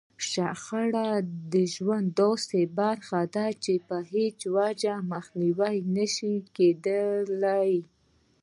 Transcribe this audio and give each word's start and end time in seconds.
شخړه 0.31 1.09
د 1.53 1.53
ژوند 1.73 2.07
داسې 2.21 2.61
برخه 2.79 3.21
ده 3.35 3.47
چې 3.63 3.73
په 3.87 3.97
هېڅ 4.11 4.39
وجه 4.57 4.93
يې 4.99 5.05
مخنيوی 5.13 5.75
نشي 5.95 6.35
کېدلای. 6.55 7.73